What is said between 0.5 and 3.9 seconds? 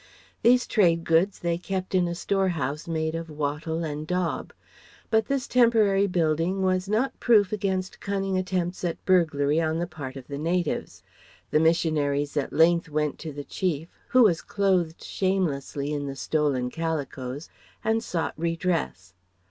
trade goods they kept in a storehouse made of wattle